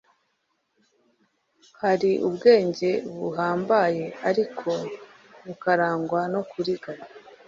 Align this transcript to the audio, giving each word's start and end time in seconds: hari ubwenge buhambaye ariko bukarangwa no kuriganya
hari 1.81 2.11
ubwenge 2.27 2.89
buhambaye 3.17 4.03
ariko 4.29 4.69
bukarangwa 5.45 6.21
no 6.33 6.41
kuriganya 6.49 7.07